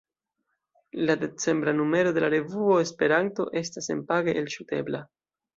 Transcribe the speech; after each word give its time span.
La 0.93 1.15
decembra 1.15 1.71
numero 1.81 2.11
de 2.11 2.25
la 2.25 2.31
revuo 2.37 2.81
Esperanto 2.87 3.49
estas 3.65 3.93
senpage 3.93 4.37
elŝutebla. 4.43 5.07